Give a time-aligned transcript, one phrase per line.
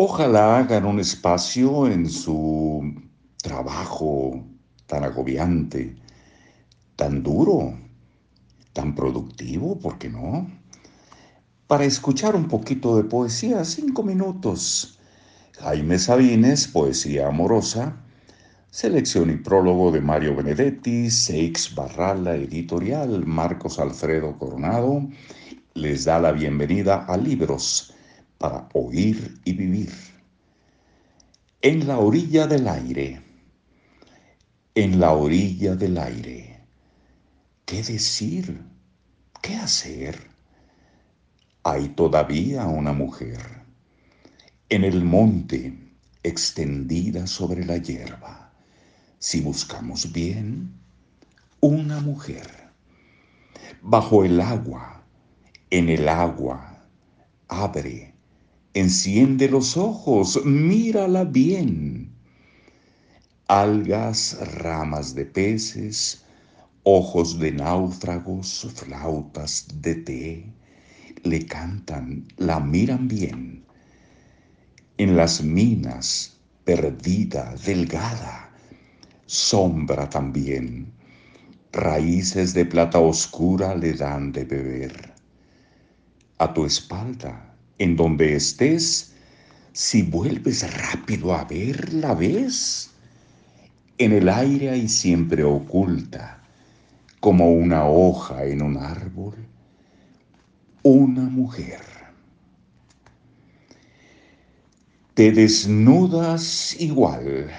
[0.00, 2.94] Ojalá hagan un espacio en su
[3.42, 4.44] trabajo
[4.86, 5.96] tan agobiante,
[6.94, 7.76] tan duro,
[8.72, 10.48] tan productivo, ¿por qué no?
[11.66, 15.00] Para escuchar un poquito de poesía, cinco minutos.
[15.58, 17.96] Jaime Sabines, Poesía Amorosa,
[18.70, 25.08] selección y prólogo de Mario Benedetti, Seix Barrala Editorial, Marcos Alfredo Coronado,
[25.74, 27.97] les da la bienvenida a Libros
[28.38, 29.92] para Oír y Vivir.
[31.60, 33.28] En la orilla del aire
[34.78, 36.60] en la orilla del aire.
[37.64, 38.62] ¿Qué decir?
[39.42, 40.16] ¿Qué hacer?
[41.64, 43.40] Hay todavía una mujer
[44.68, 45.76] en el monte
[46.22, 48.52] extendida sobre la hierba.
[49.18, 50.72] Si buscamos bien,
[51.58, 52.48] una mujer.
[53.82, 55.02] Bajo el agua,
[55.70, 56.86] en el agua,
[57.48, 58.14] abre,
[58.74, 62.08] enciende los ojos, mírala bien
[63.48, 66.22] algas, ramas de peces,
[66.82, 70.52] ojos de náufragos, flautas de té,
[71.24, 73.64] le cantan, la miran bien.
[74.98, 78.50] En las minas, perdida, delgada,
[79.24, 80.92] sombra también,
[81.72, 85.14] raíces de plata oscura le dan de beber.
[86.36, 87.47] A tu espalda,
[87.78, 89.12] en donde estés,
[89.72, 92.90] si vuelves rápido a ver, la ves
[93.98, 96.42] en el aire y siempre oculta,
[97.20, 99.34] como una hoja en un árbol,
[100.82, 101.80] una mujer.
[105.14, 107.50] Te desnudas igual,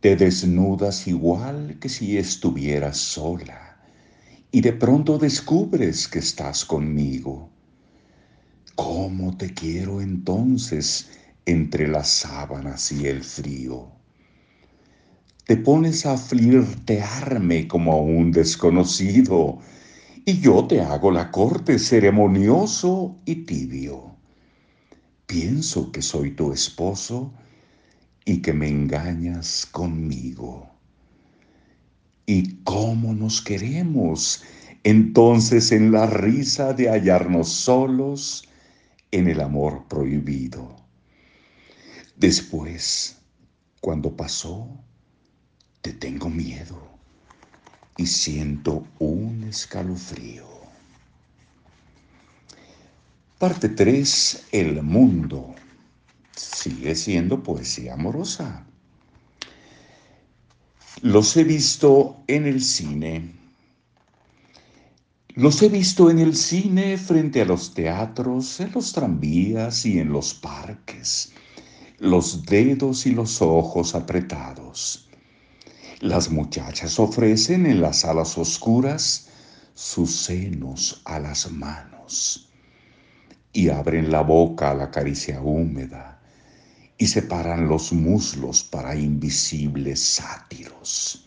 [0.00, 3.76] te desnudas igual que si estuvieras sola
[4.50, 7.50] y de pronto descubres que estás conmigo.
[8.76, 11.10] ¿Cómo te quiero entonces
[11.44, 13.96] entre las sábanas y el frío?
[15.46, 19.60] te pones a flirtearme como a un desconocido
[20.24, 24.16] y yo te hago la corte ceremonioso y tibio.
[25.26, 27.32] Pienso que soy tu esposo
[28.24, 30.68] y que me engañas conmigo.
[32.26, 34.42] ¿Y cómo nos queremos
[34.82, 38.48] entonces en la risa de hallarnos solos
[39.10, 40.76] en el amor prohibido?
[42.16, 43.18] Después,
[43.80, 44.68] cuando pasó,
[45.82, 46.80] te tengo miedo
[47.96, 50.46] y siento un escalofrío.
[53.38, 54.46] Parte 3.
[54.52, 55.54] El mundo.
[56.34, 58.66] Sigue siendo poesía amorosa.
[61.02, 63.34] Los he visto en el cine.
[65.36, 70.10] Los he visto en el cine frente a los teatros, en los tranvías y en
[70.10, 71.32] los parques.
[71.98, 75.06] Los dedos y los ojos apretados
[76.00, 79.28] las muchachas ofrecen en las salas oscuras
[79.74, 82.50] sus senos a las manos
[83.52, 86.20] y abren la boca a la caricia húmeda
[86.98, 91.25] y separan los muslos para invisibles sátiros.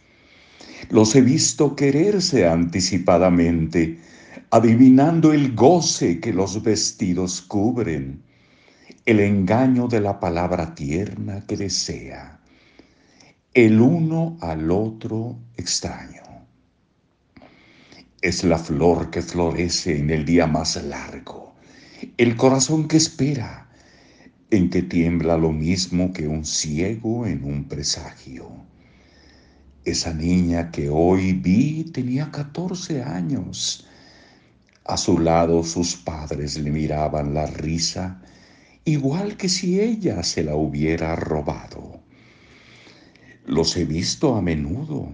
[0.90, 4.00] Los he visto quererse anticipadamente,
[4.50, 8.24] adivinando el goce que los vestidos cubren,
[9.06, 12.40] el engaño de la palabra tierna que desea
[13.56, 16.22] el uno al otro extraño.
[18.22, 21.56] Es la flor que florece en el día más largo,
[22.18, 23.68] el corazón que espera,
[24.52, 28.50] en que tiembla lo mismo que un ciego en un presagio.
[29.90, 33.88] Esa niña que hoy vi tenía 14 años.
[34.86, 38.22] A su lado sus padres le miraban la risa,
[38.86, 42.04] igual que si ella se la hubiera robado.
[43.48, 45.12] Los he visto a menudo,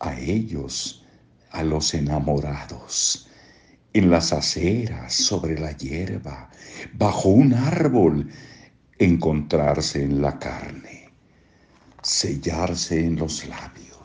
[0.00, 1.02] a ellos,
[1.50, 3.28] a los enamorados,
[3.94, 6.50] en las aceras, sobre la hierba,
[6.92, 8.28] bajo un árbol,
[8.98, 11.08] encontrarse en la carne,
[12.02, 13.95] sellarse en los labios.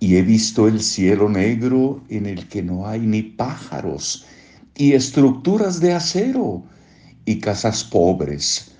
[0.00, 4.26] Y he visto el cielo negro en el que no hay ni pájaros,
[4.74, 6.62] y estructuras de acero,
[7.24, 8.72] y casas pobres,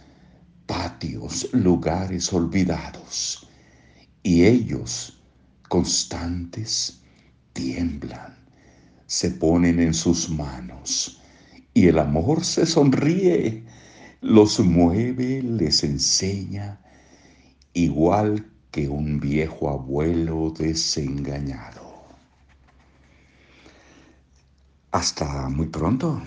[0.66, 3.48] patios, lugares olvidados.
[4.22, 5.18] Y ellos,
[5.68, 7.00] constantes,
[7.52, 8.36] tiemblan,
[9.06, 11.20] se ponen en sus manos
[11.76, 13.62] y el amor se sonríe,
[14.22, 16.80] los mueve, les enseña,
[17.74, 21.80] igual que un viejo abuelo desengañado.
[24.90, 26.20] Hasta muy pronto.